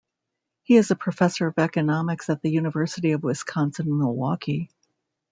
[0.63, 4.71] He is a professor of economics at the University of Wisconsin-Milwaukee.